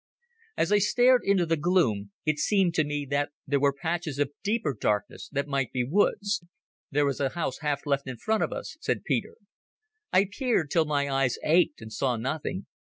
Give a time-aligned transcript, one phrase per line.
[0.57, 4.31] As I stared into the gloom it seemed to me that there were patches of
[4.41, 6.43] deeper darkness that might be woods.
[6.89, 9.35] "There is a house half left in front of us," said Peter.
[10.11, 12.65] I peered till my eyes ached and saw nothing.